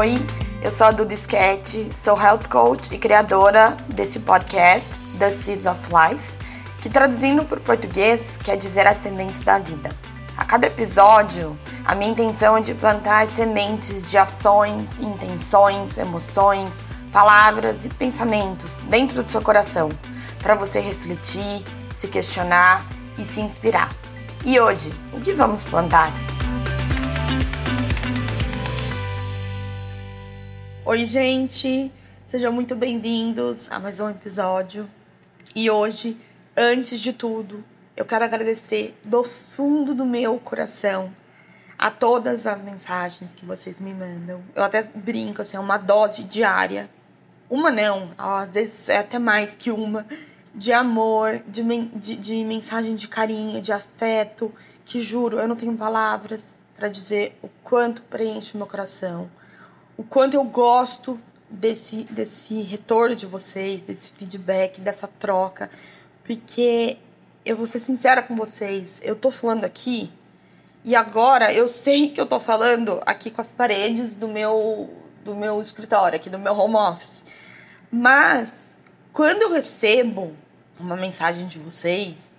[0.00, 0.16] Oi,
[0.62, 5.90] eu sou a Duda Sketch, sou health coach e criadora desse podcast, The Seeds of
[5.92, 6.32] Life,
[6.80, 9.90] que traduzindo para o português quer dizer as sementes da vida.
[10.38, 11.54] A cada episódio,
[11.84, 19.22] a minha intenção é de plantar sementes de ações, intenções, emoções, palavras e pensamentos dentro
[19.22, 19.90] do seu coração,
[20.38, 21.62] para você refletir,
[21.94, 22.86] se questionar
[23.18, 23.90] e se inspirar.
[24.46, 26.10] E hoje, o que vamos plantar?
[30.90, 31.92] Oi, gente!
[32.26, 34.90] Sejam muito bem-vindos a mais um episódio.
[35.54, 36.20] E hoje,
[36.56, 37.62] antes de tudo,
[37.96, 41.12] eu quero agradecer do fundo do meu coração
[41.78, 44.42] a todas as mensagens que vocês me mandam.
[44.52, 46.90] Eu até brinco, assim, é uma dose diária.
[47.48, 50.04] Uma não, às vezes é até mais que uma
[50.52, 51.62] de amor, de,
[51.94, 54.52] de, de mensagem de carinho, de afeto,
[54.84, 59.30] que juro, eu não tenho palavras para dizer o quanto preenche meu coração,
[60.00, 61.20] o quanto eu gosto
[61.50, 65.70] desse, desse retorno de vocês, desse feedback, dessa troca,
[66.24, 66.96] porque
[67.44, 70.10] eu vou ser sincera com vocês, eu tô falando aqui
[70.82, 74.88] e agora eu sei que eu tô falando aqui com as paredes do meu
[75.22, 77.22] do meu escritório, aqui do meu home office.
[77.92, 78.50] Mas
[79.12, 80.34] quando eu recebo
[80.78, 82.30] uma mensagem de vocês,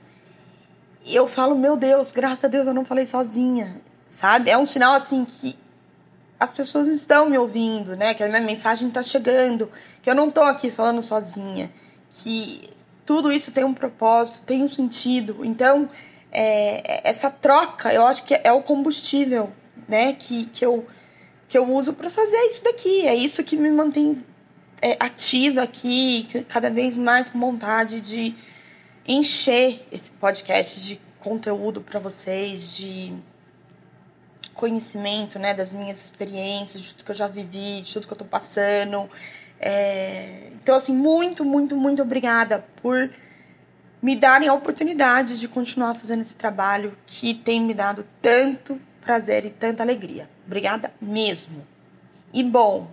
[1.05, 4.49] eu falo, meu Deus, graças a Deus eu não falei sozinha, sabe?
[4.49, 5.60] É um sinal assim que
[6.41, 8.15] as pessoas estão me ouvindo, né?
[8.15, 9.69] Que a minha mensagem está chegando,
[10.01, 11.71] que eu não estou aqui falando sozinha,
[12.09, 12.67] que
[13.05, 15.45] tudo isso tem um propósito, tem um sentido.
[15.45, 15.87] Então,
[16.31, 19.51] é, essa troca, eu acho que é o combustível,
[19.87, 20.13] né?
[20.13, 20.87] Que, que, eu,
[21.47, 23.07] que eu uso para fazer isso daqui.
[23.07, 24.17] É isso que me mantém
[24.81, 28.33] é, ativa aqui, cada vez mais com vontade de
[29.07, 33.13] encher esse podcast de conteúdo para vocês, de
[34.61, 38.17] conhecimento, né, das minhas experiências, de tudo que eu já vivi, de tudo que eu
[38.17, 39.09] tô passando.
[39.59, 40.51] É...
[40.61, 43.09] Então, assim, muito, muito, muito obrigada por
[43.99, 49.45] me darem a oportunidade de continuar fazendo esse trabalho que tem me dado tanto prazer
[49.45, 50.29] e tanta alegria.
[50.45, 51.65] Obrigada mesmo.
[52.31, 52.87] E bom,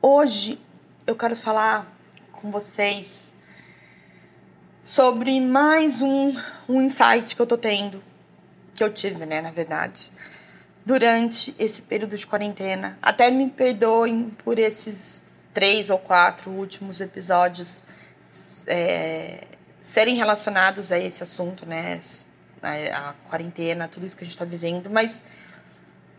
[0.00, 0.56] hoje
[1.04, 1.92] eu quero falar
[2.30, 3.24] com vocês
[4.84, 6.32] sobre mais um,
[6.68, 8.00] um insight que eu tô tendo,
[8.72, 10.12] que eu tive, né, na verdade,
[10.88, 12.96] durante esse período de quarentena.
[13.02, 15.22] Até me perdoem por esses
[15.52, 17.82] três ou quatro últimos episódios
[18.66, 19.44] é,
[19.82, 22.00] serem relacionados a esse assunto, né,
[22.62, 25.22] a, a quarentena, tudo isso que a gente tá vivendo, mas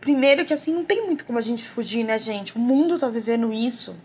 [0.00, 2.54] primeiro que assim não tem muito como a gente fugir, né, gente?
[2.54, 3.98] O mundo tá vivendo isso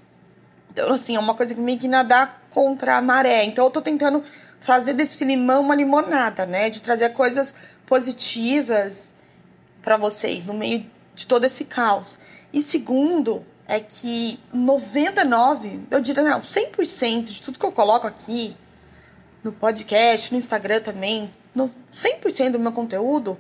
[0.72, 3.46] então, assim, é uma coisa que meio que nadar contra a maré.
[3.46, 4.22] Então, eu tô tentando
[4.60, 6.70] fazer desse limão uma limonada, né?
[6.70, 7.56] De trazer coisas
[7.86, 9.15] positivas
[9.86, 12.18] para vocês no meio de todo esse caos.
[12.52, 18.58] E segundo, é que 99, eu diria, não, 100% de tudo que eu coloco aqui
[19.44, 23.40] no podcast, no Instagram também, no 100% do meu conteúdo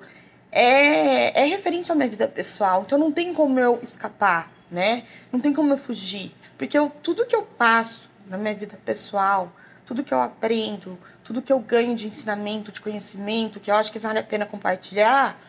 [0.51, 2.83] é, é referente à minha vida pessoal.
[2.85, 5.03] Então não tem como eu escapar, né?
[5.31, 6.31] Não tem como eu fugir.
[6.59, 9.51] Porque eu, tudo que eu passo na minha vida pessoal,
[9.83, 13.91] tudo que eu aprendo, tudo que eu ganho de ensinamento, de conhecimento, que eu acho
[13.91, 15.39] que vale a pena compartilhar,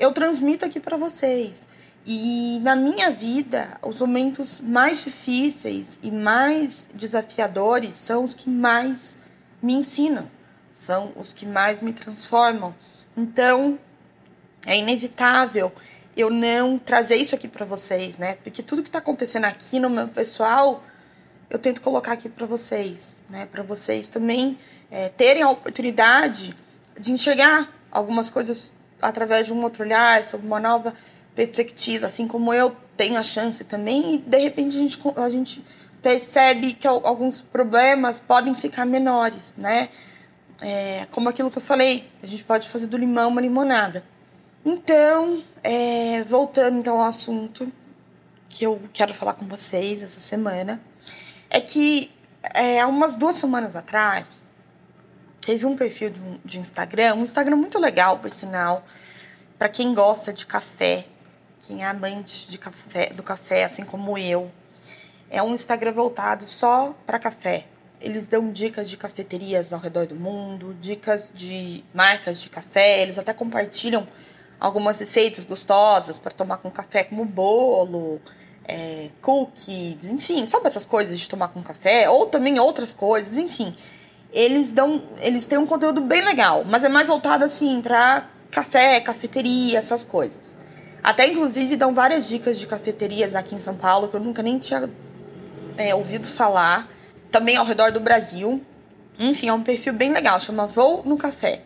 [0.00, 1.68] eu transmito aqui para vocês.
[2.06, 9.18] E na minha vida, os momentos mais difíceis e mais desafiadores são os que mais
[9.62, 10.28] me ensinam,
[10.72, 12.74] são os que mais me transformam.
[13.14, 13.78] Então,
[14.64, 15.70] é inevitável
[16.16, 18.36] eu não trazer isso aqui para vocês, né?
[18.42, 20.82] Porque tudo que tá acontecendo aqui no meu pessoal,
[21.50, 23.44] eu tento colocar aqui para vocês, né?
[23.44, 24.58] Para vocês também
[24.90, 26.56] é, terem a oportunidade
[26.98, 30.94] de enxergar algumas coisas através de um outro olhar, sob uma nova
[31.34, 35.64] perspectiva, assim como eu tenho a chance também, e de repente a gente, a gente
[36.02, 39.88] percebe que alguns problemas podem ficar menores, né?
[40.60, 44.04] É, como aquilo que eu falei, a gente pode fazer do limão uma limonada.
[44.64, 47.72] Então, é, voltando então ao assunto
[48.48, 50.80] que eu quero falar com vocês essa semana,
[51.48, 52.10] é que
[52.54, 54.28] é, há umas duas semanas atrás
[55.50, 56.12] teve um perfil
[56.44, 58.84] de Instagram, um Instagram muito legal, por sinal,
[59.58, 61.06] para quem gosta de café,
[61.62, 64.48] quem é amante de café, do café, assim como eu.
[65.28, 67.64] É um Instagram voltado só para café.
[68.00, 73.18] Eles dão dicas de cafeterias ao redor do mundo, dicas de marcas de café, eles
[73.18, 74.06] até compartilham
[74.60, 78.20] algumas receitas gostosas para tomar com café, como bolo,
[78.64, 83.74] é, cookies, enfim, sabe essas coisas de tomar com café, ou também outras coisas, enfim.
[84.32, 89.00] Eles dão, eles têm um conteúdo bem legal, mas é mais voltado assim para café,
[89.00, 90.40] cafeteria, essas coisas.
[91.02, 94.58] Até inclusive dão várias dicas de cafeterias aqui em São Paulo que eu nunca nem
[94.58, 94.88] tinha
[95.76, 96.88] é, ouvido falar.
[97.30, 98.60] Também ao redor do Brasil.
[99.18, 101.62] Enfim, é um perfil bem legal, chama Vou no Café.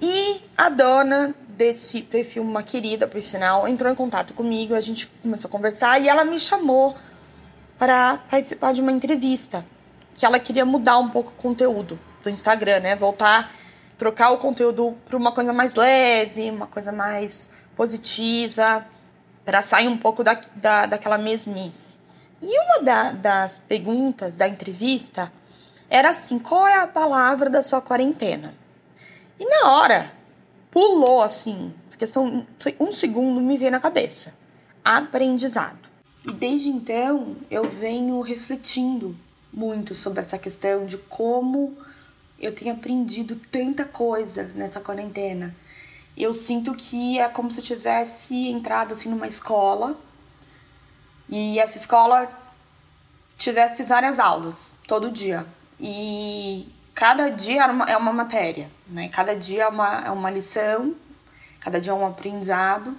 [0.00, 5.06] E a dona desse perfil, uma querida, por sinal, entrou em contato comigo, a gente
[5.22, 6.96] começou a conversar e ela me chamou
[7.78, 9.64] para participar de uma entrevista.
[10.16, 12.96] Que ela queria mudar um pouco o conteúdo do Instagram, né?
[12.96, 13.52] Voltar,
[13.96, 18.86] trocar o conteúdo para uma coisa mais leve, uma coisa mais positiva,
[19.44, 21.98] para sair um pouco da, da, daquela mesmice.
[22.42, 25.32] E uma da, das perguntas da entrevista
[25.88, 28.54] era assim: qual é a palavra da sua quarentena?
[29.38, 30.12] E na hora,
[30.70, 34.32] pulou assim, questão, foi um segundo, me veio na cabeça:
[34.84, 35.78] aprendizado.
[36.26, 39.16] E desde então eu venho refletindo
[39.52, 41.76] muito sobre essa questão de como
[42.38, 45.54] eu tenho aprendido tanta coisa nessa quarentena.
[46.16, 49.98] Eu sinto que é como se eu tivesse entrado assim numa escola
[51.28, 52.28] e essa escola
[53.36, 55.46] tivesse várias aulas todo dia.
[55.78, 59.08] E cada dia é uma, é uma matéria, né?
[59.08, 60.94] Cada dia é uma, é uma lição,
[61.60, 62.96] cada dia é um aprendizado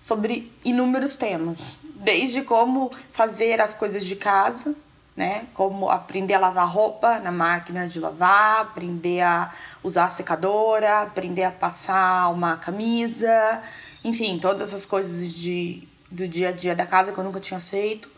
[0.00, 4.74] sobre inúmeros temas, desde como fazer as coisas de casa,
[5.16, 5.46] né?
[5.54, 9.50] Como aprender a lavar roupa na máquina de lavar, aprender a
[9.82, 13.62] usar a secadora, aprender a passar uma camisa,
[14.04, 17.60] enfim, todas essas coisas de, do dia a dia da casa que eu nunca tinha
[17.60, 18.10] feito.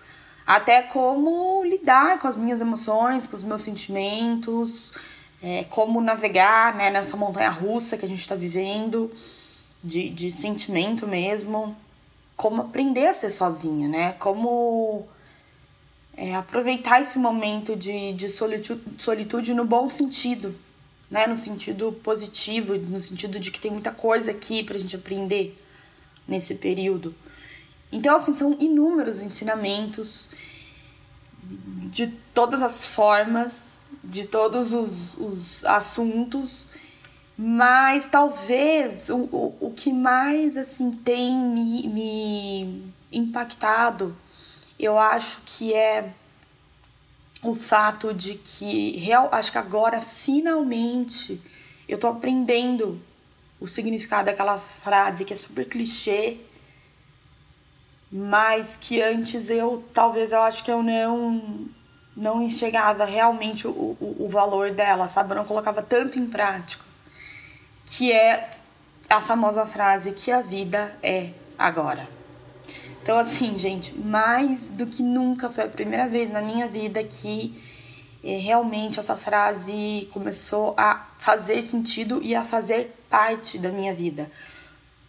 [0.44, 4.92] Até como lidar com as minhas emoções, com os meus sentimentos,
[5.42, 9.12] é, como navegar né, nessa montanha russa que a gente está vivendo,
[9.84, 11.76] de, de sentimento mesmo,
[12.36, 14.12] como aprender a ser sozinha, né?
[14.14, 15.06] Como
[16.18, 20.52] é, aproveitar esse momento de, de solitude, solitude no bom sentido,
[21.08, 21.28] né?
[21.28, 25.56] No sentido positivo, no sentido de que tem muita coisa aqui pra gente aprender
[26.26, 27.14] nesse período.
[27.92, 30.28] Então, assim, são inúmeros ensinamentos
[31.88, 33.68] de todas as formas
[34.02, 36.66] de todos os, os assuntos,
[37.36, 44.16] mas talvez o, o, o que mais assim tem me, me impactado,
[44.78, 46.10] eu acho que é
[47.42, 51.40] o fato de que real, acho que agora finalmente
[51.88, 53.00] eu tô aprendendo
[53.60, 56.38] o significado daquela frase que é super clichê,
[58.10, 61.68] mas que antes eu talvez eu acho que eu não
[62.16, 65.32] não enxergava realmente o, o, o valor dela, sabe?
[65.32, 66.84] Eu não colocava tanto em prática.
[67.86, 68.50] Que é
[69.08, 72.17] a famosa frase que a vida é agora.
[73.08, 77.58] Então, assim, gente, mais do que nunca foi a primeira vez na minha vida que
[78.22, 84.30] é, realmente essa frase começou a fazer sentido e a fazer parte da minha vida.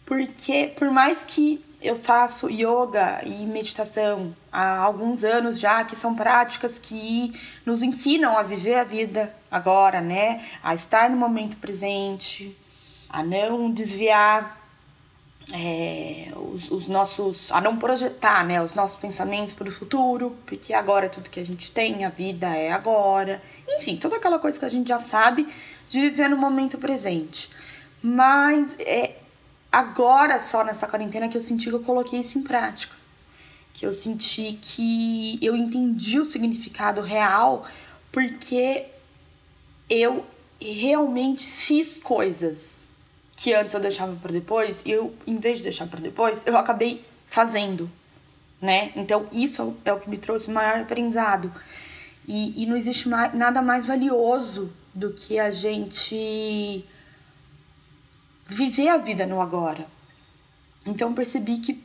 [0.06, 6.14] Porque, por mais que eu faço yoga e meditação há alguns anos já, que são
[6.14, 10.42] práticas que nos ensinam a viver a vida agora, né?
[10.62, 12.56] A estar no momento presente,
[13.10, 14.58] a não desviar
[15.52, 17.50] é, os, os, nossos.
[17.50, 21.40] a não projetar né, os nossos pensamentos para o futuro, porque agora é tudo que
[21.40, 23.42] a gente tem, a vida é agora.
[23.68, 25.46] Enfim, toda aquela coisa que a gente já sabe
[25.88, 27.50] de viver no momento presente.
[28.02, 29.16] Mas é,
[29.70, 32.94] agora só nessa quarentena que eu senti que eu coloquei isso em prática.
[33.74, 37.66] Que eu senti que eu entendi o significado real
[38.12, 38.86] porque
[39.88, 40.24] eu
[40.60, 42.79] realmente fiz coisas
[43.42, 46.58] que antes eu deixava para depois, e eu, em vez de deixar para depois, eu
[46.58, 47.90] acabei fazendo,
[48.60, 48.92] né?
[48.94, 51.50] Então, isso é o que me trouxe o maior aprendizado.
[52.28, 56.84] E, e não existe mais, nada mais valioso do que a gente
[58.46, 59.86] viver a vida no agora.
[60.84, 61.82] Então percebi que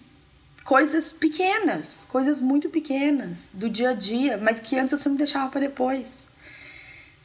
[0.65, 5.49] coisas pequenas, coisas muito pequenas do dia a dia, mas que antes eu sempre deixava
[5.49, 6.24] para depois.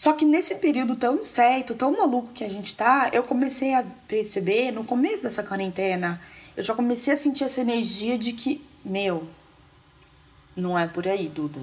[0.00, 3.85] Só que nesse período tão incerto, tão maluco que a gente tá, eu comecei a
[4.09, 6.19] perceber no começo dessa quarentena,
[6.57, 9.28] eu já comecei a sentir essa energia de que, meu,
[10.57, 11.61] não é por aí, Duda.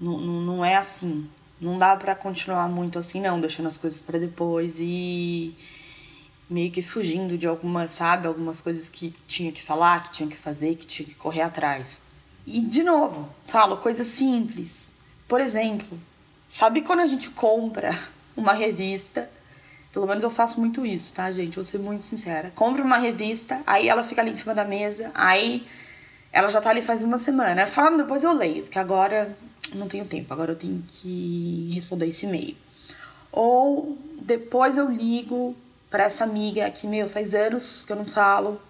[0.00, 1.28] Não, não, não é assim.
[1.60, 5.52] Não dá para continuar muito assim, não, deixando as coisas para depois e
[6.48, 10.36] meio que fugindo de algumas, sabe, algumas coisas que tinha que falar, que tinha que
[10.36, 12.00] fazer, que tinha que correr atrás.
[12.46, 14.86] E de novo, falo coisas simples.
[15.26, 15.98] Por exemplo,
[16.52, 17.98] sabe quando a gente compra
[18.36, 19.28] uma revista?
[19.90, 21.56] Pelo menos eu faço muito isso, tá, gente?
[21.56, 22.52] Vou ser muito sincera.
[22.54, 25.66] Compro uma revista, aí ela fica ali em cima da mesa, aí
[26.30, 27.62] ela já tá ali faz uma semana.
[27.62, 29.34] Eu falo, depois eu leio, porque agora
[29.74, 32.56] não tenho tempo, agora eu tenho que responder esse e-mail.
[33.30, 35.56] Ou depois eu ligo
[35.90, 38.60] para essa amiga que, meu, faz anos que eu não falo.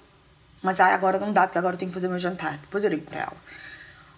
[0.62, 2.58] Mas ai, agora não dá, porque agora eu tenho que fazer meu jantar.
[2.58, 3.36] Depois eu ligo pra ela.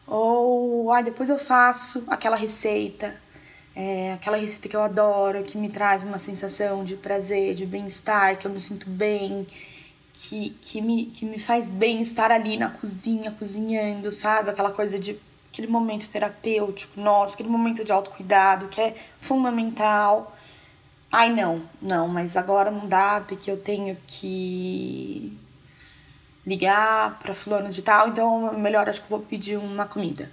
[0.07, 3.24] Ou ai, depois eu faço aquela receita.
[3.77, 8.39] É, aquela receita que eu adoro, que me traz uma sensação de prazer, de bem-estar,
[8.39, 9.47] que eu me sinto bem,
[10.13, 14.51] que, que, me, que me faz bem estar ali na cozinha, cozinhando, sabe?
[14.51, 15.19] Aquela coisa de
[15.53, 20.37] aquele momento terapêutico, nossa, aquele momento de autocuidado que é fundamental.
[21.11, 25.37] Ai, não, não, mas agora não dá porque eu tenho que
[26.47, 30.31] ligar para fulano de tal, então melhor acho que vou pedir uma comida.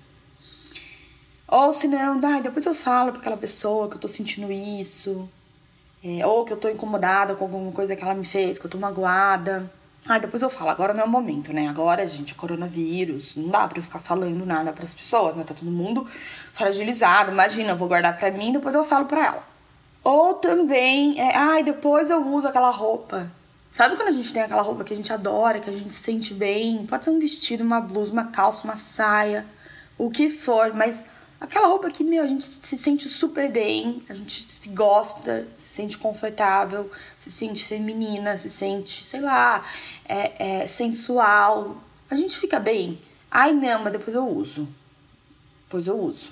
[1.52, 5.30] Ou se não, ah, depois eu falo para aquela pessoa que eu tô sentindo isso,
[6.02, 8.70] é, ou que eu tô incomodada com alguma coisa que ela me fez, que eu
[8.72, 9.70] tô magoada.
[10.08, 11.68] Ah, depois eu falo, agora não é o momento, né?
[11.68, 15.44] Agora, gente, é coronavírus, não dá pra eu ficar falando nada para as pessoas, né?
[15.44, 16.08] Tá todo mundo
[16.54, 17.34] fragilizado.
[17.34, 19.44] Imagina, eu vou guardar pra mim, depois eu falo pra ela.
[20.06, 23.30] Ou também, é, ai, depois eu uso aquela roupa.
[23.74, 26.02] Sabe quando a gente tem aquela roupa que a gente adora, que a gente se
[26.02, 26.86] sente bem?
[26.86, 29.46] Pode ser um vestido, uma blusa, uma calça, uma saia,
[29.98, 31.06] o que for, mas
[31.42, 35.76] aquela roupa que, meu, a gente se sente super bem, a gente se gosta, se
[35.76, 39.66] sente confortável, se sente feminina, se sente, sei lá,
[40.08, 41.76] é, é sensual.
[42.10, 42.98] A gente fica bem.
[43.30, 44.68] Ai, não, mas depois eu uso.
[45.64, 46.30] Depois eu uso.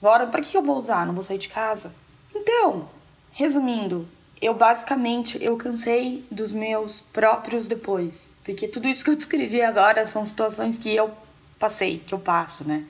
[0.00, 1.06] Agora, pra que eu vou usar?
[1.06, 1.94] Não vou sair de casa?
[2.34, 2.88] Então,
[3.36, 4.06] Resumindo,
[4.40, 10.06] eu basicamente eu cansei dos meus próprios depois, porque tudo isso que eu descrevi agora
[10.06, 11.10] são situações que eu
[11.58, 12.84] passei, que eu passo, né?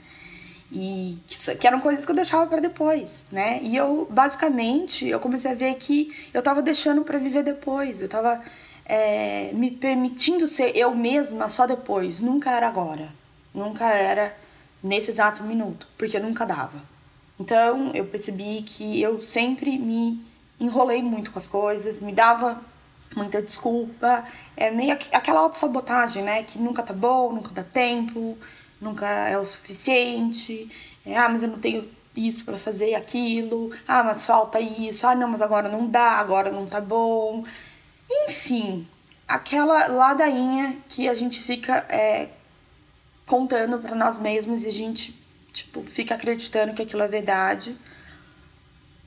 [0.76, 3.60] E que, que eram coisas que eu deixava para depois, né?
[3.62, 8.08] E eu basicamente eu comecei a ver que eu tava deixando para viver depois, eu
[8.08, 8.42] tava
[8.84, 13.08] é, me permitindo ser eu mesma só depois, nunca era agora,
[13.54, 14.36] nunca era
[14.82, 16.82] nesse exato minuto, porque nunca dava.
[17.38, 20.20] Então eu percebi que eu sempre me
[20.58, 22.60] enrolei muito com as coisas, me dava
[23.14, 24.24] muita desculpa,
[24.56, 26.42] é meio aquela autossabotagem, né?
[26.42, 28.36] Que nunca tá bom, nunca dá tempo,
[28.84, 30.70] nunca é o suficiente,
[31.04, 35.14] é, ah, mas eu não tenho isso para fazer aquilo, ah, mas falta isso, ah,
[35.14, 37.44] não, mas agora não dá, agora não tá bom.
[38.08, 38.86] Enfim,
[39.26, 42.28] aquela ladainha que a gente fica é,
[43.26, 45.14] contando para nós mesmos e a gente,
[45.52, 47.76] tipo, fica acreditando que aquilo é verdade.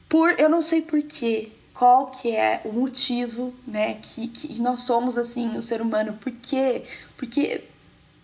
[0.10, 5.18] Por eu não sei porquê, qual que é o motivo, né, que, que nós somos
[5.18, 6.84] assim, o ser humano, por quê?
[7.16, 7.64] Porque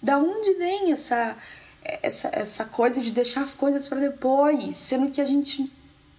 [0.03, 1.35] da onde vem essa
[2.01, 5.69] essa, essa coisa de deixar as coisas para depois, sendo que a gente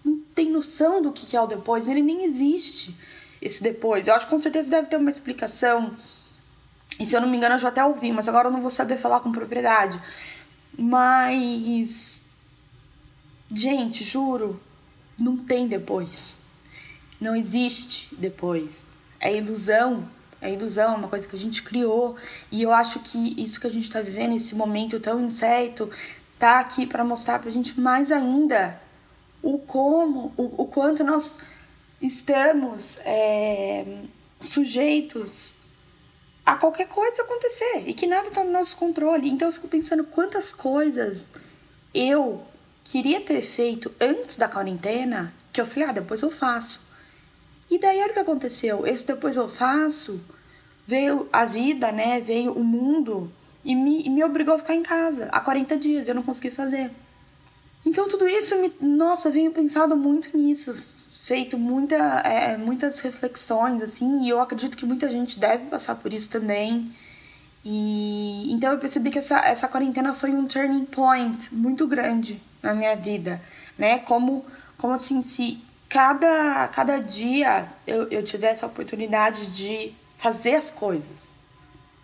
[0.04, 2.94] não tem noção do que é o depois, ele nem existe
[3.40, 4.06] esse depois.
[4.06, 5.96] Eu acho que com certeza deve ter uma explicação.
[6.98, 8.70] E se eu não me engano, eu já até ouvi, mas agora eu não vou
[8.70, 10.00] saber falar com propriedade.
[10.78, 12.22] Mas.
[13.50, 14.60] Gente, juro,
[15.18, 16.36] não tem depois.
[17.20, 18.86] Não existe depois.
[19.20, 20.08] É ilusão.
[20.44, 22.16] É ilusão, é uma coisa que a gente criou.
[22.52, 25.90] E eu acho que isso que a gente está vivendo, esse momento tão incerto,
[26.38, 28.78] tá aqui para mostrar pra gente mais ainda
[29.42, 31.36] o como, o, o quanto nós
[32.00, 33.84] estamos é,
[34.40, 35.54] sujeitos
[36.44, 39.30] a qualquer coisa acontecer e que nada está no nosso controle.
[39.30, 41.30] Então eu fico pensando quantas coisas
[41.94, 42.42] eu
[42.82, 46.80] queria ter feito antes da quarentena, que eu falei, ah, depois eu faço.
[47.70, 48.86] E daí olha o que aconteceu.
[48.86, 50.20] Esse depois eu faço,
[50.86, 52.20] veio a vida, né?
[52.20, 53.30] Veio o mundo
[53.64, 56.08] e me, e me obrigou a ficar em casa há 40 dias.
[56.08, 56.90] Eu não consegui fazer.
[57.86, 60.74] Então tudo isso, me, nossa, eu venho pensado muito nisso,
[61.10, 66.12] feito muita, é, muitas reflexões, assim, e eu acredito que muita gente deve passar por
[66.12, 66.90] isso também.
[67.64, 72.74] E então eu percebi que essa, essa quarentena foi um turning point muito grande na
[72.74, 73.40] minha vida,
[73.78, 73.98] né?
[73.98, 74.44] Como,
[74.78, 81.32] como assim, se cada, cada dia eu, eu tivesse a oportunidade de fazer as coisas,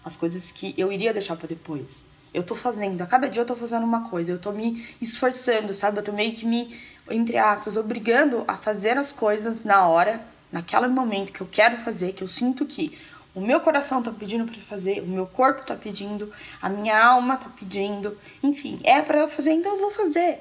[0.05, 2.05] as coisas que eu iria deixar para depois.
[2.33, 5.75] Eu tô fazendo, a cada dia eu tô fazendo uma coisa, eu tô me esforçando,
[5.75, 5.99] sabe?
[5.99, 6.79] Eu tô meio que me,
[7.11, 12.13] entre aspas, obrigando a fazer as coisas na hora, naquele momento que eu quero fazer,
[12.13, 12.97] que eu sinto que
[13.35, 17.37] o meu coração tá pedindo para fazer, o meu corpo tá pedindo, a minha alma
[17.37, 20.41] tá pedindo, enfim, é para eu fazer, então eu vou fazer.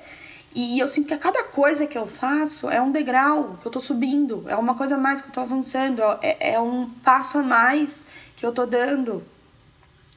[0.54, 3.72] E eu sinto que a cada coisa que eu faço é um degrau que eu
[3.72, 7.38] tô subindo, é uma coisa a mais que eu tô avançando, é, é um passo
[7.38, 8.04] a mais
[8.36, 9.24] que eu tô dando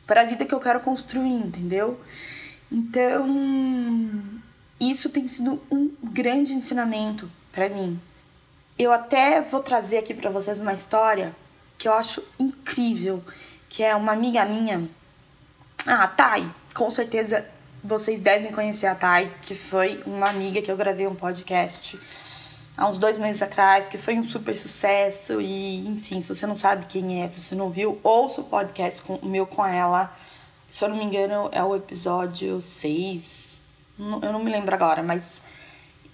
[0.06, 2.00] para a vida que eu quero construir, entendeu?
[2.70, 3.28] Então,
[4.80, 8.00] isso tem sido um grande ensinamento para mim.
[8.78, 11.34] Eu até vou trazer aqui para vocês uma história
[11.78, 13.22] que eu acho incrível,
[13.68, 14.88] que é uma amiga minha.
[15.86, 17.46] Ah, Thay, com certeza
[17.82, 21.98] vocês devem conhecer a Thay, que foi uma amiga que eu gravei um podcast
[22.76, 25.40] há uns dois meses atrás, que foi um super sucesso.
[25.40, 29.02] E, enfim, se você não sabe quem é, se você não viu, ouça o podcast
[29.02, 30.12] com, meu com ela.
[30.70, 33.60] Se eu não me engano, é o episódio 6.
[33.98, 35.42] Eu não me lembro agora, mas.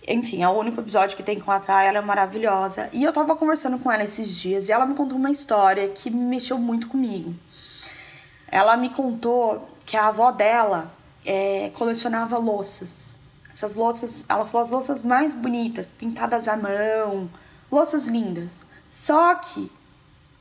[0.06, 2.88] Enfim, é o único episódio que tem com a Thay, ela é maravilhosa.
[2.94, 6.10] E eu tava conversando com ela esses dias e ela me contou uma história que
[6.10, 7.34] mexeu muito comigo.
[8.50, 10.90] Ela me contou que a avó dela
[11.24, 13.18] é, colecionava louças.
[13.50, 17.28] Essas louças, ela falou as louças mais bonitas, pintadas à mão,
[17.70, 18.50] louças lindas.
[18.90, 19.70] Só que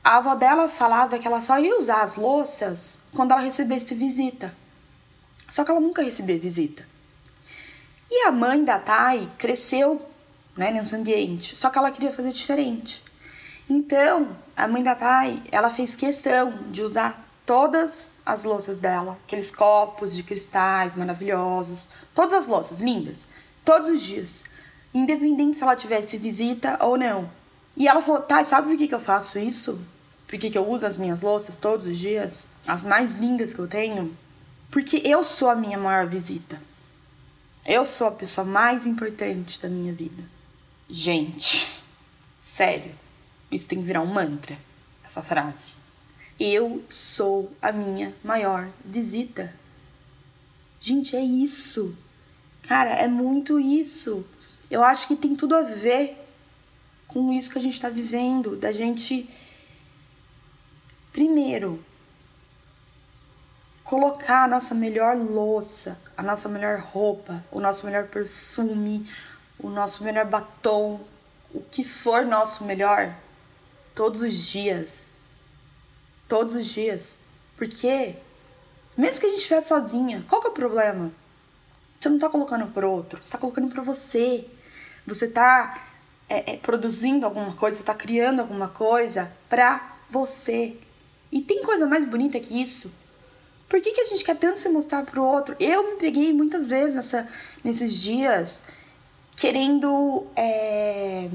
[0.04, 4.54] a avó dela falava que ela só ia usar as louças quando ela recebesse visita.
[5.50, 6.86] Só que ela nunca recebia visita.
[8.10, 10.00] E a mãe da Thay cresceu
[10.56, 13.02] né, nesse ambiente, só que ela queria fazer diferente.
[13.68, 19.50] Então, a mãe da Thay, ela fez questão de usar todas as louças dela, aqueles
[19.50, 23.20] copos de cristais maravilhosos, todas as louças lindas,
[23.64, 24.44] todos os dias,
[24.92, 27.30] independente se ela tivesse visita ou não.
[27.74, 29.80] E ela falou: tá, sabe por que, que eu faço isso?
[30.26, 32.44] Por que, que eu uso as minhas louças todos os dias?
[32.66, 34.14] As mais lindas que eu tenho?
[34.70, 36.60] Porque eu sou a minha maior visita.
[37.64, 40.22] Eu sou a pessoa mais importante da minha vida.
[40.90, 41.66] Gente,
[42.42, 42.94] sério,
[43.50, 44.56] isso tem que virar um mantra,
[45.02, 45.77] essa frase.
[46.38, 49.52] Eu sou a minha maior visita.
[50.80, 51.96] Gente, é isso.
[52.62, 54.24] Cara, é muito isso.
[54.70, 56.16] Eu acho que tem tudo a ver
[57.08, 59.28] com isso que a gente está vivendo, da gente
[61.12, 61.82] primeiro
[63.82, 69.10] colocar a nossa melhor louça, a nossa melhor roupa, o nosso melhor perfume,
[69.58, 71.00] o nosso melhor batom,
[71.52, 73.12] o que for nosso melhor
[73.94, 75.07] todos os dias
[76.28, 77.16] todos os dias.
[77.56, 78.14] Porque,
[78.96, 81.10] mesmo que a gente estiver sozinha, qual que é o problema?
[81.98, 84.46] Você não tá colocando pro outro, você tá colocando pra você.
[85.06, 85.82] Você tá
[86.28, 90.76] é, é, produzindo alguma coisa, você tá criando alguma coisa pra você.
[91.32, 92.90] E tem coisa mais bonita que isso?
[93.68, 95.56] Por que, que a gente quer tanto se mostrar pro outro?
[95.58, 97.28] Eu me peguei muitas vezes nessa,
[97.62, 98.60] nesses dias
[99.36, 101.28] querendo é,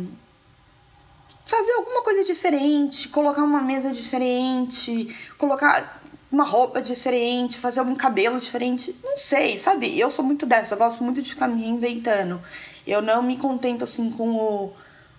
[1.46, 6.02] fazer alguma coisa diferente, colocar uma mesa diferente, colocar
[6.32, 10.00] uma roupa diferente, fazer algum cabelo diferente, não sei, sabe?
[10.00, 12.42] Eu sou muito dessa, eu gosto muito de ficar me reinventando.
[12.88, 14.74] Eu não me contento assim com o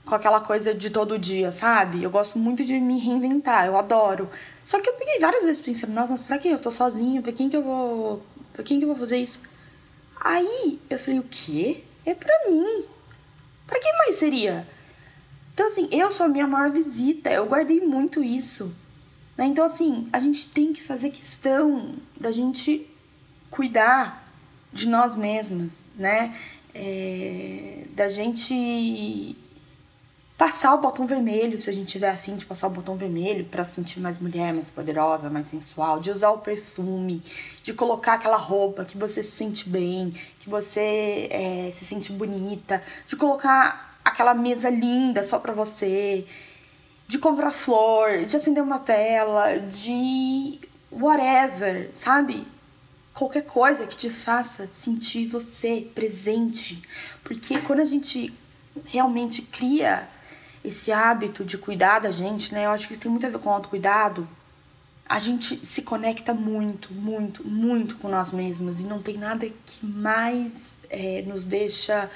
[0.05, 2.03] com aquela coisa de todo dia, sabe?
[2.03, 4.29] Eu gosto muito de me reinventar, eu adoro.
[4.63, 7.23] Só que eu peguei várias vezes pensando, nossa, mas pra que eu tô sozinha?
[7.23, 8.23] Pra quem que eu vou.
[8.53, 9.41] Pra quem que eu vou fazer isso?
[10.21, 11.85] Aí eu falei, o quê?
[12.05, 12.85] É pra mim.
[13.67, 14.67] Pra quem mais seria?
[15.55, 18.75] Então, assim, eu sou a minha maior visita, eu guardei muito isso.
[19.37, 19.47] Né?
[19.47, 22.87] Então, assim, a gente tem que fazer questão da gente
[23.51, 24.29] cuidar
[24.73, 26.37] de nós mesmas, né?
[26.75, 29.37] É, da gente
[30.37, 33.65] passar o botão vermelho, se a gente tiver afim de passar o botão vermelho para
[33.65, 37.23] se sentir mais mulher, mais poderosa, mais sensual, de usar o perfume,
[37.63, 42.83] de colocar aquela roupa que você se sente bem, que você é, se sente bonita,
[43.07, 46.27] de colocar aquela mesa linda só para você,
[47.07, 52.47] de comprar flor, de acender uma tela, de whatever, sabe?
[53.13, 56.83] Qualquer coisa que te faça sentir você presente.
[57.23, 58.33] Porque quando a gente
[58.87, 60.09] realmente cria
[60.65, 62.67] esse hábito de cuidar da gente, né?
[62.67, 64.29] Eu acho que isso tem muito a ver com autocuidado.
[65.07, 69.85] A gente se conecta muito, muito, muito com nós mesmos e não tem nada que
[69.85, 72.11] mais é, nos deixa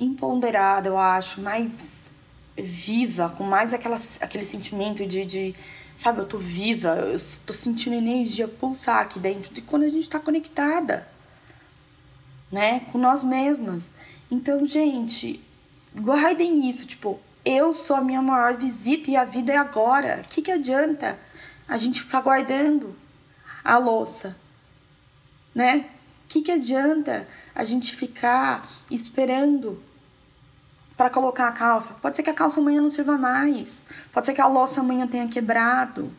[0.00, 2.10] empoderada, eu acho, mais
[2.56, 5.54] viva, com mais aquela, aquele sentimento de, de,
[5.96, 10.08] sabe, eu tô viva, eu tô sentindo energia pulsar aqui dentro, de quando a gente
[10.08, 11.06] tá conectada,
[12.50, 13.90] né, com nós mesmas.
[14.30, 15.40] Então, gente,
[15.94, 20.22] guardem isso, tipo, eu sou a minha maior visita e a vida é agora.
[20.24, 21.18] O que, que adianta
[21.66, 22.94] a gente ficar guardando
[23.64, 24.36] a louça,
[25.54, 25.86] né?
[26.24, 29.82] O que, que adianta a gente ficar esperando
[31.00, 31.94] para colocar a calça.
[31.94, 33.86] Pode ser que a calça amanhã não sirva mais.
[34.12, 36.12] Pode ser que a louça amanhã tenha quebrado.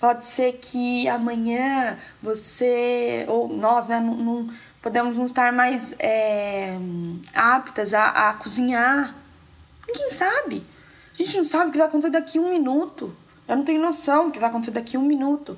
[0.00, 4.48] Pode ser que amanhã você, ou nós, né, não, não
[4.82, 6.76] podemos não estar mais é,
[7.32, 9.14] aptas a, a cozinhar.
[9.86, 10.66] Ninguém sabe.
[11.12, 13.14] A gente não sabe o que vai acontecer daqui a um minuto.
[13.46, 15.56] Eu não tenho noção do que vai acontecer daqui a um minuto.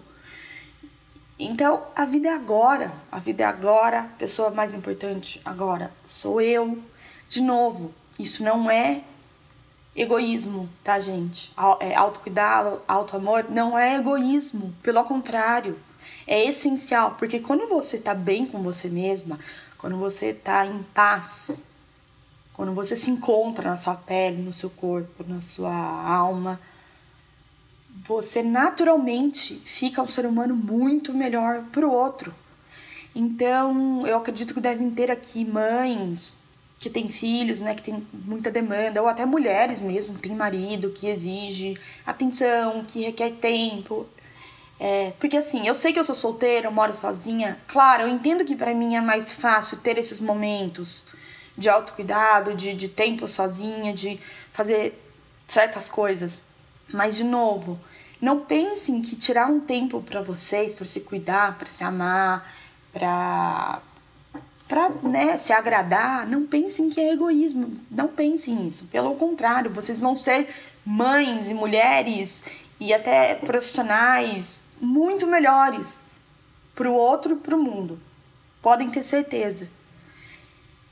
[1.38, 2.92] Então, a vida é agora.
[3.10, 4.00] A vida é agora.
[4.00, 6.78] A pessoa mais importante agora sou eu.
[7.30, 9.02] De novo, isso não é
[9.94, 11.52] egoísmo, tá, gente?
[11.80, 15.78] É, autocuidado, autoamor não é egoísmo, pelo contrário,
[16.26, 19.38] é essencial, porque quando você tá bem com você mesma,
[19.78, 21.58] quando você tá em paz
[22.56, 26.58] quando você se encontra na sua pele, no seu corpo, na sua alma,
[28.06, 32.34] você naturalmente fica um ser humano muito melhor pro outro.
[33.14, 36.32] Então, eu acredito que devem ter aqui mães
[36.78, 40.90] que têm filhos, né, que tem muita demanda, ou até mulheres mesmo, que tem marido,
[40.90, 44.06] que exige atenção, que requer tempo.
[44.78, 47.58] É, porque assim, eu sei que eu sou solteira, eu moro sozinha.
[47.66, 51.04] Claro, eu entendo que para mim é mais fácil ter esses momentos
[51.56, 54.20] de autocuidado, de, de tempo sozinha, de
[54.52, 55.00] fazer
[55.48, 56.42] certas coisas.
[56.92, 57.80] Mas, de novo,
[58.20, 62.46] não pensem que tirar um tempo para vocês, para se cuidar, para se amar,
[62.92, 63.80] para
[64.68, 67.78] para né, se agradar, não pensem que é egoísmo.
[67.90, 68.86] Não pensem nisso.
[68.86, 70.48] Pelo contrário, vocês vão ser
[70.84, 72.42] mães e mulheres
[72.80, 76.04] e até profissionais muito melhores
[76.74, 77.98] para o outro e para o mundo.
[78.60, 79.68] Podem ter certeza.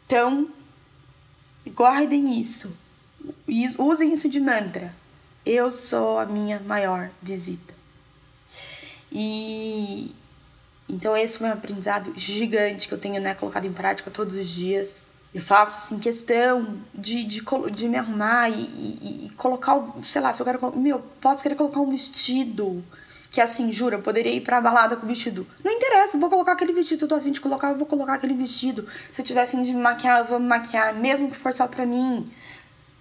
[0.07, 0.49] Então,
[1.69, 2.73] guardem isso.
[3.79, 4.95] Usem isso de mantra.
[5.45, 7.75] Eu sou a minha maior visita.
[9.11, 10.15] E
[10.89, 14.49] então esse foi um aprendizado gigante que eu tenho né, colocado em prática todos os
[14.49, 14.89] dias.
[15.35, 17.43] Eu faço assim, questão de, de,
[17.73, 20.77] de me arrumar e, e, e colocar, sei lá, se eu quero.
[20.77, 22.85] Meu, posso querer colocar um vestido
[23.35, 25.45] que assim, jura, eu poderia ir pra balada com o vestido.
[25.65, 28.15] Não interessa, eu vou colocar aquele vestido, eu tô afim de colocar, eu vou colocar
[28.15, 28.87] aquele vestido.
[29.11, 31.67] Se eu tiver afim de me maquiar, eu vou me maquiar, mesmo que for só
[31.67, 32.31] pra mim.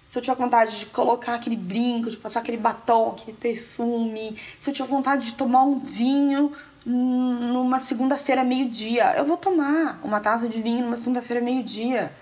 [0.08, 4.70] Se eu tiver vontade de colocar aquele brinco, de passar aquele batom, aquele perfume, se
[4.70, 6.52] eu tiver vontade de tomar um vinho
[6.84, 12.12] numa segunda-feira, meio-dia, eu vou tomar uma taça de vinho numa segunda-feira, meio-dia.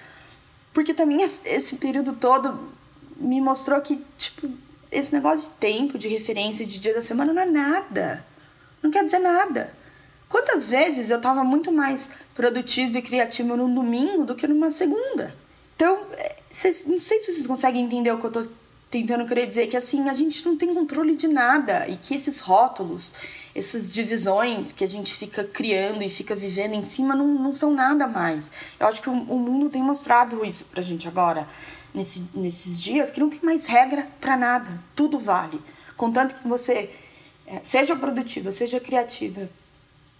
[0.72, 2.72] Porque também esse período todo
[3.16, 4.48] me mostrou que, tipo,
[4.90, 8.24] esse negócio de tempo, de referência, de dia da semana não é nada.
[8.82, 9.72] Não quer dizer nada.
[10.28, 15.34] Quantas vezes eu tava muito mais produtiva e criativa num domingo do que numa segunda?
[15.76, 18.46] Então, é, cês, não sei se vocês conseguem entender o que eu tô
[18.90, 22.40] tentando querer dizer, que assim, a gente não tem controle de nada e que esses
[22.40, 23.14] rótulos,
[23.54, 27.72] essas divisões que a gente fica criando e fica vivendo em cima não, não são
[27.72, 28.50] nada mais.
[28.80, 31.46] Eu acho que o, o mundo tem mostrado isso pra gente agora
[31.94, 34.70] nesse, nesses dias que não tem mais regra para nada.
[34.96, 35.60] Tudo vale.
[35.96, 36.90] Contanto que você
[37.46, 39.48] é, seja produtiva, seja criativa,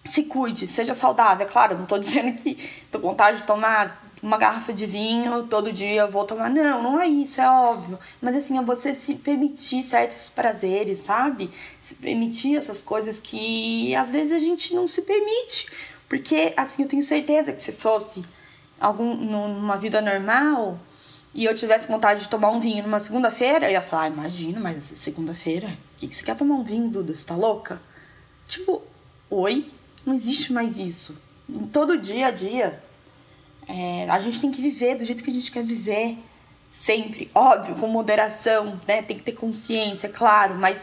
[0.05, 1.47] se cuide, seja saudável.
[1.47, 2.59] É claro, não estou dizendo que
[2.93, 6.49] vontade de tomar uma garrafa de vinho todo dia, vou tomar.
[6.49, 7.99] Não, não é isso, é óbvio.
[8.21, 11.51] Mas assim, é você se permitir certos prazeres, sabe?
[11.81, 15.67] Se permitir essas coisas que às vezes a gente não se permite.
[16.09, 18.25] Porque, assim, eu tenho certeza que se fosse
[18.79, 20.79] algum, numa vida normal,
[21.35, 24.35] e eu tivesse vontade de tomar um vinho numa segunda-feira, eu ia falar, ah, mas
[24.95, 27.15] segunda-feira, o que, que você quer tomar um vinho, Duda?
[27.17, 27.81] Você tá louca?
[28.47, 28.83] Tipo,
[29.31, 29.67] oi?
[30.05, 31.17] Não existe mais isso.
[31.73, 32.83] Todo dia a dia,
[33.69, 36.19] é, a gente tem que viver do jeito que a gente quer viver.
[36.71, 39.03] Sempre, óbvio, com moderação, né?
[39.03, 40.81] Tem que ter consciência, claro, mas,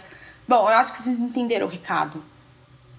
[0.47, 2.23] bom, eu acho que vocês entenderam o recado.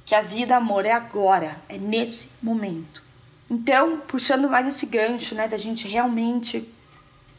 [0.04, 3.02] Que a vida, amor, é agora, é nesse momento.
[3.48, 6.68] Então, puxando mais esse gancho, né, da gente realmente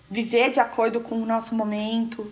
[0.09, 2.31] viver de acordo com o nosso momento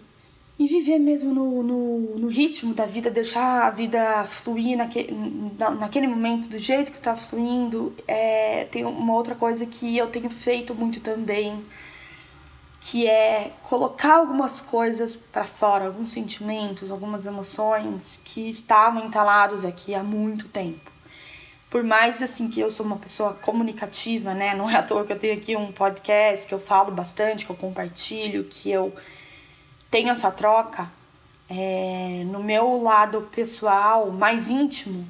[0.59, 5.07] e viver mesmo no, no, no ritmo da vida, deixar a vida fluir naque,
[5.79, 7.95] naquele momento do jeito que está fluindo.
[8.05, 11.63] É, tem uma outra coisa que eu tenho feito muito também,
[12.81, 19.95] que é colocar algumas coisas para fora, alguns sentimentos, algumas emoções que estavam entalados aqui
[19.95, 20.91] há muito tempo
[21.69, 24.55] por mais assim que eu sou uma pessoa comunicativa, né?
[24.55, 27.51] Não é à toa que eu tenho aqui um podcast que eu falo bastante, que
[27.51, 28.91] eu compartilho, que eu
[29.89, 30.89] tenho essa troca.
[31.49, 35.07] É, no meu lado pessoal, mais íntimo,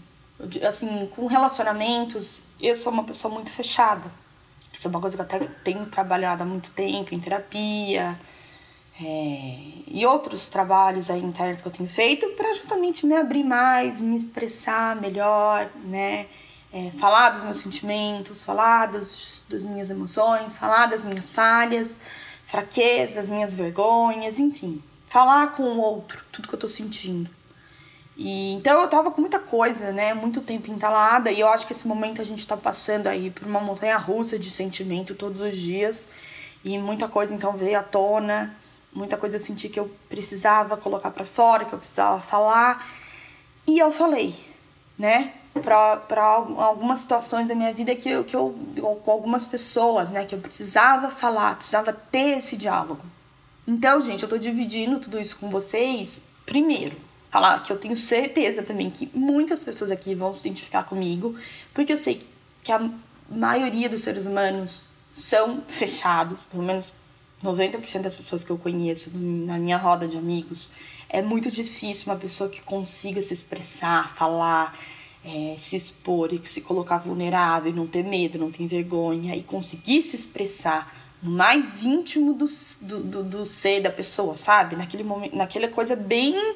[0.66, 4.10] assim, com relacionamentos, eu sou uma pessoa muito fechada.
[4.72, 8.18] Isso é uma coisa que eu até tenho trabalhado há muito tempo em terapia
[9.02, 9.56] é,
[9.88, 14.16] e outros trabalhos aí internos que eu tenho feito para justamente me abrir mais, me
[14.16, 16.28] expressar melhor, né?
[16.72, 22.00] é, falar dos meus sentimentos, falar dos, das minhas emoções, falar das minhas falhas,
[22.50, 24.82] fraquezas, minhas vergonhas, enfim.
[25.08, 27.30] Falar com o outro, tudo que eu tô sentindo.
[28.18, 30.16] E, então eu tava com muita coisa, né?
[30.16, 31.32] Muito tempo entalada.
[31.32, 34.38] E eu acho que esse momento a gente tá passando aí por uma montanha russa
[34.38, 36.08] de sentimento todos os dias.
[36.66, 38.56] E muita coisa então veio à tona.
[38.92, 42.90] Muita coisa eu senti que eu precisava colocar para fora, que eu precisava falar.
[43.68, 44.34] E eu falei,
[44.98, 45.34] né?
[45.60, 48.56] Para algumas situações da minha vida que eu, que eu
[49.04, 53.02] com algumas pessoas, né, que eu precisava falar, precisava ter esse diálogo.
[53.68, 56.20] Então, gente, eu tô dividindo tudo isso com vocês.
[56.46, 56.96] Primeiro,
[57.30, 61.36] falar que eu tenho certeza também que muitas pessoas aqui vão se identificar comigo,
[61.74, 62.26] porque eu sei
[62.64, 62.90] que a
[63.30, 66.94] maioria dos seres humanos são fechados, pelo menos
[67.44, 70.70] 90% das pessoas que eu conheço na minha roda de amigos,
[71.08, 74.78] é muito difícil uma pessoa que consiga se expressar, falar,
[75.30, 80.02] é, se expor e se colocar vulnerável, não ter medo, não ter vergonha e conseguir
[80.02, 82.46] se expressar no mais íntimo do,
[82.82, 84.76] do, do, do ser da pessoa, sabe?
[84.76, 86.56] Naquele momento, naquela coisa bem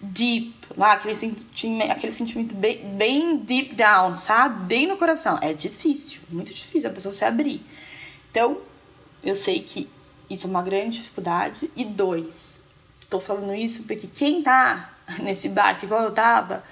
[0.00, 4.64] deep, lá, aquele sentimento, aquele sentimento bem, bem deep down, sabe?
[4.64, 5.38] Bem no coração.
[5.42, 7.60] É difícil, muito difícil a pessoa se abrir.
[8.30, 8.58] Então,
[9.22, 9.88] eu sei que
[10.30, 11.70] isso é uma grande dificuldade.
[11.76, 12.60] E dois,
[13.10, 16.62] tô falando isso porque quem tá nesse barco igual eu tava,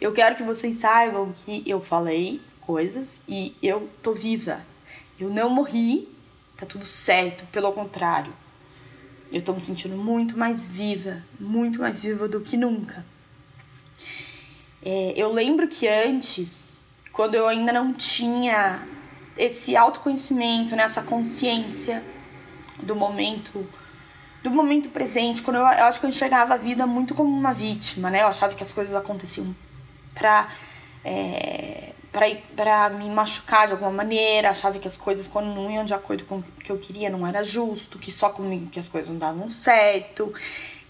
[0.00, 4.60] eu quero que vocês saibam que eu falei coisas e eu tô viva.
[5.18, 6.08] Eu não morri,
[6.56, 8.32] tá tudo certo, pelo contrário.
[9.32, 13.04] Eu tô me sentindo muito mais viva, muito mais viva do que nunca.
[14.82, 18.86] É, eu lembro que antes, quando eu ainda não tinha
[19.36, 22.04] esse autoconhecimento, né, essa consciência
[22.82, 23.66] do momento
[24.42, 27.52] do momento presente, quando eu, eu acho que eu enxergava a vida muito como uma
[27.52, 28.22] vítima, né?
[28.22, 29.52] Eu achava que as coisas aconteciam
[30.16, 30.48] pra,
[31.04, 31.92] é,
[32.56, 36.24] pra me machucar de alguma maneira, achava que as coisas, quando não iam de acordo
[36.24, 39.18] com o que eu queria, não era justo, que só comigo que as coisas não
[39.18, 40.32] davam certo,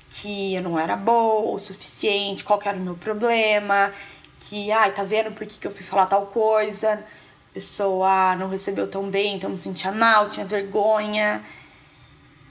[0.08, 3.92] que eu não era boa o suficiente, qual era o meu problema,
[4.38, 8.48] que, ai, tá vendo por que, que eu fiz falar tal coisa, a pessoa não
[8.48, 11.42] recebeu tão bem, então me sentia mal, tinha vergonha.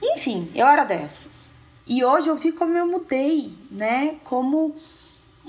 [0.02, 1.50] Enfim, eu era dessas.
[1.86, 4.16] E hoje eu vi como eu mudei, né?
[4.24, 4.74] Como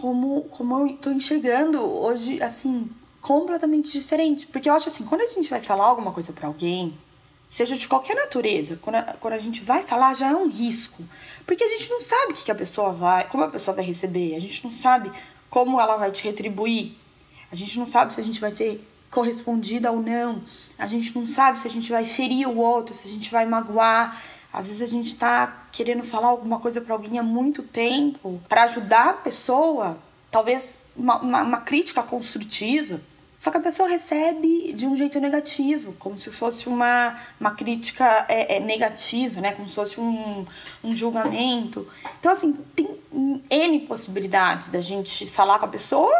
[0.02, 2.90] como como eu tô enxergando hoje assim
[3.22, 6.98] completamente diferente, porque eu acho assim, quando a gente vai falar alguma coisa para alguém,
[7.50, 11.04] seja de qualquer natureza, quando a, quando a gente vai falar já é um risco,
[11.46, 14.36] porque a gente não sabe o que a pessoa vai, como a pessoa vai receber,
[14.36, 15.12] a gente não sabe
[15.50, 16.94] como ela vai te retribuir,
[17.52, 18.82] a gente não sabe se a gente vai ser
[19.12, 20.42] correspondida ou não,
[20.78, 23.46] a gente não sabe se a gente vai ferir o outro, se a gente vai
[23.46, 24.22] magoar,
[24.58, 28.63] às vezes a gente está querendo falar alguma coisa para alguém há muito tempo, para
[28.63, 29.98] ajudar a pessoa,
[30.32, 33.00] talvez uma, uma, uma, crítica construtiva.
[33.38, 38.26] Só que a pessoa recebe de um jeito negativo, como se fosse uma, uma crítica
[38.28, 39.54] é, é, negativa, né?
[39.54, 40.43] Como se fosse um,
[40.84, 41.88] um julgamento.
[42.20, 42.89] Então, assim, tem
[43.48, 46.12] N possibilidades da gente falar com a pessoa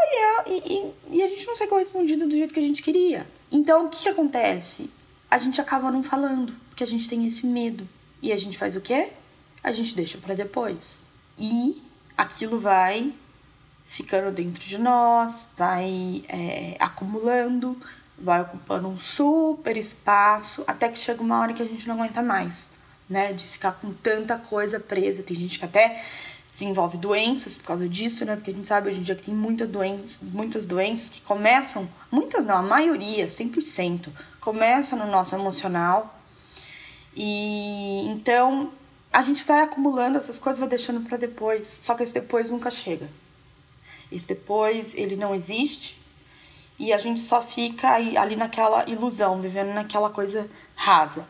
[0.46, 3.28] e, e, e a gente não ser correspondido do jeito que a gente queria.
[3.52, 4.88] Então, o que, acontece?
[5.32, 7.97] A gente acaba não falando, porque a gente tem esse medo.
[8.22, 9.10] E a gente faz o quê?
[9.64, 11.00] A gente deixa para depois.
[11.38, 11.82] E
[12.18, 13.14] aquilo vai
[13.88, 17.78] ficando dentro de nós, vai é, acumulando,
[18.18, 22.22] vai ocupando um super espaço, até que chega uma hora que a gente não aguenta
[22.22, 22.70] mais,
[23.10, 23.32] né?
[23.34, 25.24] De ficar com tanta coisa presa.
[25.24, 26.04] Tem gente que até
[26.52, 28.36] desenvolve doenças por causa disso, né?
[28.36, 31.88] Porque a gente sabe hoje em dia que tem muita doença, muitas doenças que começam,
[32.12, 34.10] muitas não, a maioria, 100%,
[34.42, 36.17] começa no nosso emocional
[37.20, 38.72] e então
[39.12, 41.80] a gente vai acumulando essas coisas, vai deixando para depois.
[41.82, 43.10] Só que esse depois nunca chega.
[44.12, 46.00] Esse depois, ele não existe.
[46.78, 51.28] E a gente só fica ali naquela ilusão, vivendo naquela coisa rasa.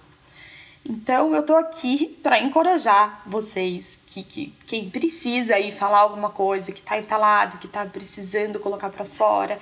[0.86, 6.74] Então eu tô aqui para encorajar vocês que, que quem precisa aí falar alguma coisa,
[6.74, 9.58] que tá entalado, que tá precisando colocar para fora,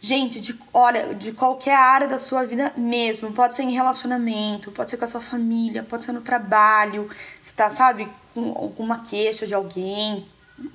[0.00, 3.32] Gente, de, olha, de qualquer área da sua vida mesmo.
[3.32, 7.10] Pode ser em relacionamento, pode ser com a sua família, pode ser no trabalho.
[7.42, 10.24] Você tá, sabe, com alguma queixa de alguém.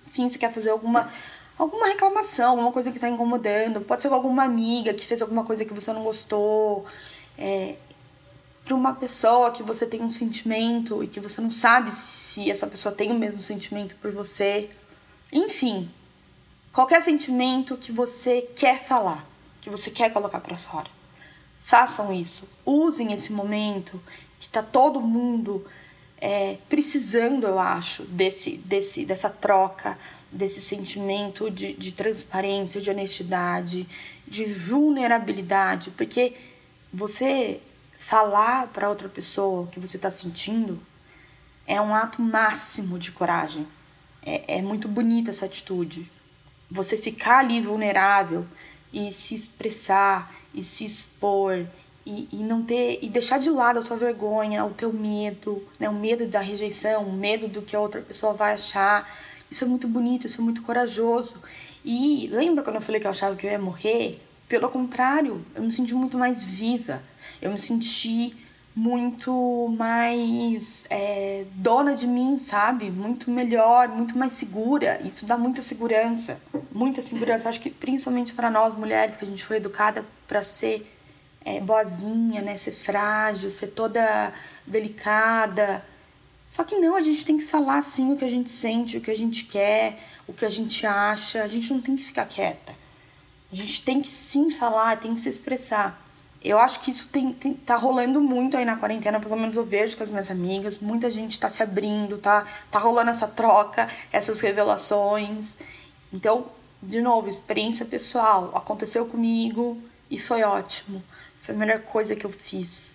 [0.07, 1.09] Enfim, você quer fazer alguma,
[1.57, 3.81] alguma reclamação, alguma coisa que tá incomodando.
[3.81, 6.85] Pode ser com alguma amiga que fez alguma coisa que você não gostou.
[7.37, 7.75] É,
[8.65, 12.67] para uma pessoa que você tem um sentimento e que você não sabe se essa
[12.67, 14.69] pessoa tem o mesmo sentimento por você.
[15.31, 15.89] Enfim,
[16.73, 19.23] Qualquer sentimento que você quer falar,
[19.61, 20.89] que você quer colocar para fora.
[21.63, 22.49] Façam isso.
[22.65, 24.01] Usem esse momento
[24.39, 25.63] que tá todo mundo
[26.17, 29.99] é, precisando, eu acho, desse, desse, dessa troca,
[30.31, 33.87] desse sentimento de, de transparência, de honestidade,
[34.27, 36.33] de vulnerabilidade, porque
[36.91, 37.61] você
[37.99, 40.81] falar para outra pessoa o que você está sentindo
[41.67, 43.67] é um ato máximo de coragem.
[44.25, 46.09] É, é muito bonita essa atitude
[46.73, 48.45] você ficar ali vulnerável
[48.91, 51.65] e se expressar e se expor
[52.05, 55.87] e, e não ter e deixar de lado a tua vergonha, o teu medo, né,
[55.87, 59.07] o medo da rejeição, o medo do que a outra pessoa vai achar.
[59.49, 61.35] Isso é muito bonito, isso é muito corajoso.
[61.85, 64.19] E lembra quando eu falei que eu achava que eu ia morrer?
[64.49, 67.03] Pelo contrário, eu me senti muito mais viva.
[67.39, 68.35] Eu me senti
[68.75, 72.89] muito mais é, dona de mim, sabe?
[72.89, 74.99] Muito melhor, muito mais segura.
[75.03, 76.39] Isso dá muita segurança,
[76.71, 77.49] muita segurança.
[77.49, 80.89] Acho que principalmente para nós mulheres que a gente foi educada para ser
[81.45, 82.57] é, boazinha, né?
[82.57, 84.33] Ser frágil, ser toda
[84.65, 85.85] delicada.
[86.49, 89.01] Só que não, a gente tem que falar sim o que a gente sente, o
[89.01, 91.43] que a gente quer, o que a gente acha.
[91.43, 92.73] A gente não tem que ficar quieta.
[93.51, 96.02] A gente tem que sim falar, tem que se expressar.
[96.43, 99.63] Eu acho que isso tem, tem, tá rolando muito aí na quarentena, pelo menos eu
[99.63, 100.77] vejo com as minhas amigas.
[100.79, 105.53] Muita gente tá se abrindo, tá, tá rolando essa troca, essas revelações.
[106.11, 106.45] Então,
[106.81, 108.51] de novo, experiência pessoal.
[108.53, 111.01] Aconteceu comigo e foi ótimo.
[111.39, 112.93] Foi a melhor coisa que eu fiz.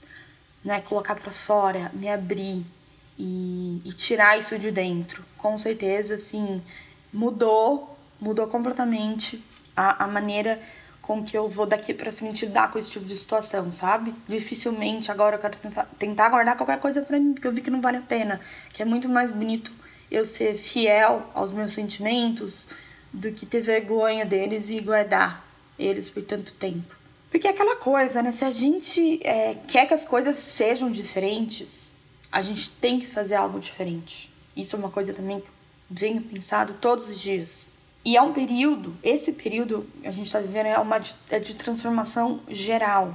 [0.62, 0.82] Né?
[0.82, 2.66] Colocar pra fora, me abrir
[3.18, 5.24] e, e tirar isso de dentro.
[5.38, 6.62] Com certeza, assim,
[7.11, 9.42] mudou, mudou completamente
[9.74, 10.61] a, a maneira
[11.09, 14.14] com que eu vou daqui para frente lidar com esse tipo de situação, sabe?
[14.29, 17.71] Dificilmente agora eu quero tentar, tentar guardar qualquer coisa para mim, porque eu vi que
[17.71, 18.38] não vale a pena.
[18.75, 19.73] Que é muito mais bonito
[20.11, 22.66] eu ser fiel aos meus sentimentos
[23.11, 25.42] do que ter vergonha deles e guardar
[25.79, 26.94] eles por tanto tempo.
[27.31, 28.31] Porque é aquela coisa, né?
[28.31, 31.90] Se a gente é, quer que as coisas sejam diferentes,
[32.31, 34.31] a gente tem que fazer algo diferente.
[34.55, 35.53] Isso é uma coisa também que eu
[35.88, 37.66] venho pensado todos os dias.
[38.09, 41.38] E é um período, esse período que a gente está vivendo é uma de, é
[41.38, 43.14] de transformação geral.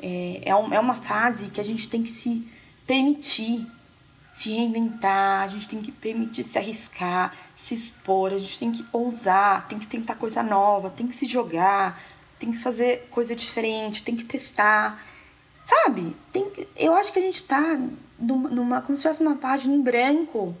[0.00, 2.48] É, é, um, é uma fase que a gente tem que se
[2.86, 3.66] permitir
[4.32, 8.82] se reinventar, a gente tem que permitir se arriscar, se expor, a gente tem que
[8.90, 12.02] ousar, tem que tentar coisa nova, tem que se jogar,
[12.38, 14.98] tem que fazer coisa diferente, tem que testar.
[15.62, 16.16] Sabe?
[16.32, 17.78] Tem, eu acho que a gente tá
[18.18, 20.56] numa, numa como se fosse uma página em branco,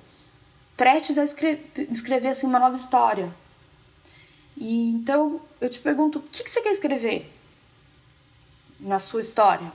[0.76, 3.32] prestes a escrever, escrever assim, uma nova história.
[4.62, 7.28] E então eu te pergunto, o que, que você quer escrever
[8.78, 9.72] na sua história?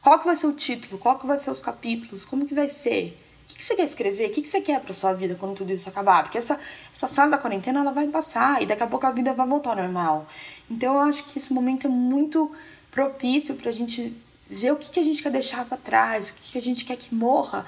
[0.00, 0.98] Qual que vai ser o título?
[0.98, 2.24] Qual que vai ser os capítulos?
[2.24, 3.20] Como que vai ser?
[3.44, 4.30] O que, que você quer escrever?
[4.30, 6.22] O que, que você quer pra sua vida quando tudo isso acabar?
[6.22, 6.58] Porque essa,
[6.96, 9.70] essa fase da quarentena ela vai passar e daqui a pouco a vida vai voltar
[9.70, 10.26] ao normal.
[10.70, 12.50] Então eu acho que esse momento é muito
[12.90, 14.16] propício pra gente
[14.48, 16.82] ver o que, que a gente quer deixar para trás, o que, que a gente
[16.82, 17.66] quer que morra,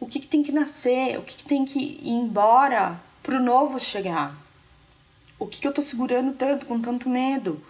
[0.00, 3.78] o que, que tem que nascer, o que, que tem que ir embora pro novo
[3.78, 4.43] chegar.
[5.38, 7.60] O que, que eu tô segurando tanto, com tanto medo?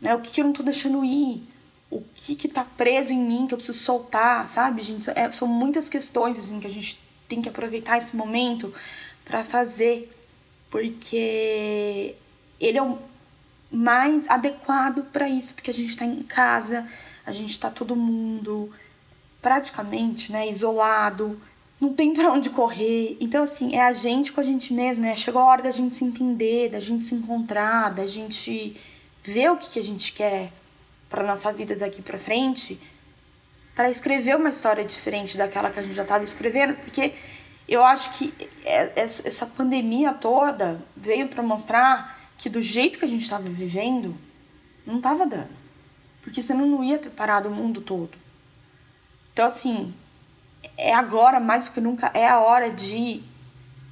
[0.00, 0.14] Né?
[0.14, 1.42] O que, que eu não tô deixando ir?
[1.90, 5.08] O que que tá preso em mim que eu preciso soltar, sabe, gente?
[5.10, 8.72] É, são muitas questões, assim, que a gente tem que aproveitar esse momento
[9.24, 10.10] para fazer,
[10.70, 12.14] porque
[12.60, 12.98] ele é o
[13.70, 16.86] mais adequado para isso, porque a gente tá em casa,
[17.26, 18.70] a gente tá todo mundo
[19.40, 21.40] praticamente, né, isolado,
[21.80, 23.16] não tem para onde correr.
[23.20, 25.16] Então, assim, é a gente com a gente mesmo, né?
[25.16, 28.76] Chegou a hora da gente se entender, da gente se encontrar, da gente
[29.22, 30.52] ver o que, que a gente quer
[31.08, 32.78] para nossa vida daqui para frente,
[33.74, 37.14] para escrever uma história diferente daquela que a gente já estava escrevendo, porque
[37.66, 38.32] eu acho que
[38.64, 44.16] é, essa pandemia toda veio para mostrar que do jeito que a gente estava vivendo,
[44.86, 45.64] não estava dando.
[46.22, 48.10] Porque senão não ia parado o mundo todo.
[49.32, 49.94] Então, assim,
[50.76, 53.22] é agora mais do que nunca é a hora de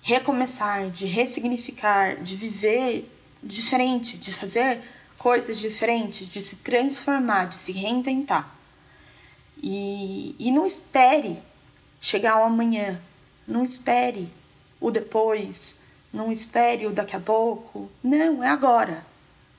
[0.03, 3.09] recomeçar, de ressignificar, de viver
[3.43, 4.81] diferente, de fazer
[5.17, 8.53] coisas diferentes, de se transformar, de se reinventar.
[9.63, 11.41] E, e não espere
[12.01, 13.01] chegar o amanhã,
[13.47, 14.29] não espere
[14.81, 15.77] o depois,
[16.13, 17.89] não espere o daqui a pouco.
[18.03, 19.07] Não, é agora.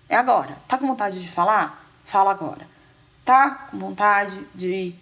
[0.09, 0.57] É agora.
[0.67, 1.87] Tá com vontade de falar?
[2.03, 2.67] Fala agora.
[3.23, 4.93] Tá com vontade de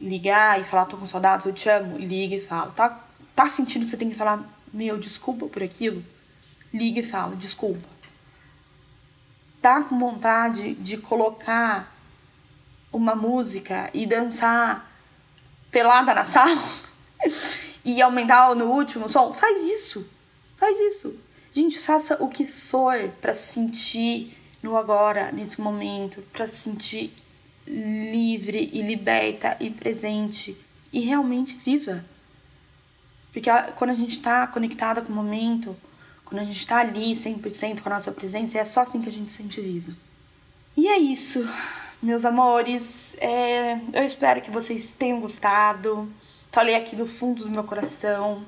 [0.00, 2.70] ligar e falar, tô com saudade, eu te amo, liga e fala.
[2.72, 3.00] Tá,
[3.34, 6.04] tá sentindo que você tem que falar, meu, desculpa por aquilo?
[6.72, 7.88] Liga e fala, desculpa.
[9.62, 11.92] Tá com vontade de colocar
[12.92, 14.90] uma música e dançar
[15.70, 16.60] pelada na sala
[17.84, 19.32] e aumentar no último som?
[19.32, 20.06] Faz isso.
[20.56, 21.14] Faz isso.
[21.52, 27.12] Gente, faça o que for para se sentir no agora, nesse momento, para se sentir
[27.66, 30.56] livre e liberta e presente
[30.92, 32.04] e realmente viva.
[33.32, 35.76] Porque quando a gente está conectada com o momento,
[36.24, 39.12] quando a gente está ali 100% com a nossa presença, é só assim que a
[39.12, 39.92] gente se sente viva.
[40.76, 41.48] E é isso,
[42.02, 43.16] meus amores.
[43.18, 46.08] É, eu espero que vocês tenham gostado.
[46.52, 48.44] Falei aqui do fundo do meu coração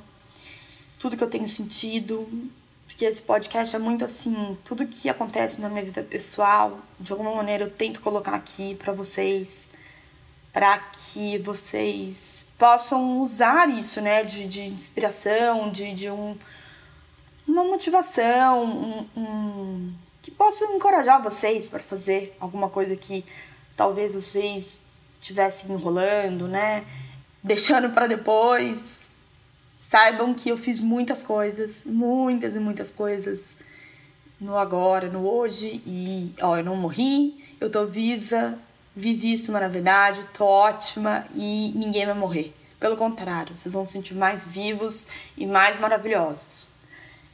[0.99, 2.29] tudo que eu tenho sentido,
[2.97, 7.35] porque esse podcast é muito assim, tudo que acontece na minha vida pessoal, de alguma
[7.35, 9.69] maneira eu tento colocar aqui para vocês,
[10.51, 16.35] para que vocês possam usar isso, né, de, de inspiração, de, de um,
[17.47, 19.93] uma motivação, um, um,
[20.23, 23.27] que possa encorajar vocês para fazer alguma coisa que
[23.77, 24.81] talvez vocês
[25.21, 26.83] estivessem enrolando, né,
[27.45, 29.06] deixando para depois
[29.89, 33.57] Saibam que eu fiz muitas coisas, muitas e muitas coisas.
[34.41, 38.59] no agora, no hoje e, ó, eu não morri, eu tô viva,
[38.95, 42.53] vivi isso na verdade, tô ótima e ninguém vai morrer.
[42.81, 45.07] Pelo contrário, vocês vão se sentir mais vivos
[45.37, 46.69] e mais maravilhosos.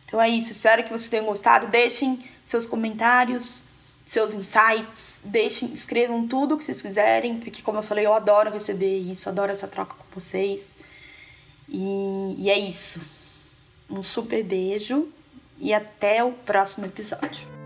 [0.05, 1.68] Então é isso, espero que vocês tenham gostado.
[1.68, 3.62] Deixem seus comentários,
[4.05, 8.50] seus insights, deixem, escrevam tudo o que vocês quiserem, porque como eu falei, eu adoro
[8.50, 10.61] receber isso, adoro essa troca com vocês.
[11.73, 13.01] E, e é isso.
[13.91, 15.09] Um super beijo
[15.59, 17.61] e até o próximo episódio.